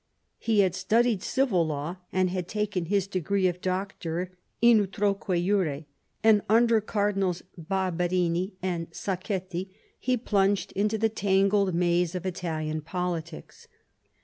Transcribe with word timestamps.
He 0.39 0.61
had 0.61 0.73
studied 0.73 1.21
civil 1.21 1.63
law 1.67 1.97
and 2.11 2.31
had 2.31 2.47
taken 2.47 2.85
his 2.85 3.05
degree 3.05 3.47
of 3.47 3.61
doctor 3.61 4.31
in 4.59 4.87
utroquejure^ 4.87 5.85
and 6.23 6.41
under 6.49 6.81
Cardinals 6.81 7.43
Barberini 7.55 8.55
and 8.63 8.89
Sachetti 8.89 9.69
he 9.99 10.17
plunged 10.17 10.71
into 10.71 10.97
the 10.97 11.07
tangled 11.09 11.75
maze 11.75 12.15
of 12.15 12.25
Italian 12.25 12.81
politics. 12.81 13.67